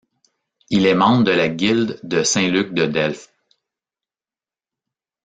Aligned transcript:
Il 0.71 0.87
est 0.87 0.95
membre 0.95 1.25
de 1.25 1.31
la 1.31 1.47
guilde 1.47 1.99
de 2.01 2.23
Saint-Luc 2.23 2.73
de 2.73 2.87
Delft. 2.87 3.31